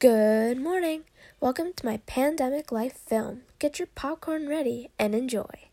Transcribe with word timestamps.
Good 0.00 0.60
morning. 0.60 1.04
Welcome 1.40 1.72
to 1.76 1.86
my 1.86 1.98
pandemic 1.98 2.72
life 2.72 2.96
film. 2.96 3.42
Get 3.60 3.78
your 3.78 3.86
popcorn 3.94 4.48
ready 4.48 4.90
and 4.98 5.14
enjoy. 5.14 5.70